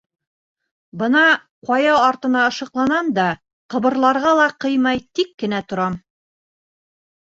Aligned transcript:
—Бына 1.01 1.25
ҡая 1.69 1.91
артына 2.07 2.47
ышыҡланам 2.53 3.11
да 3.19 3.27
ҡыбырларға 3.75 4.33
ла 4.41 4.49
ҡыймай 4.65 5.05
тик 5.21 5.33
кенә 5.45 5.61
торам. 5.73 6.01